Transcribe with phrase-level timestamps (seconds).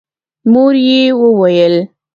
[0.51, 1.75] مور يې وويل: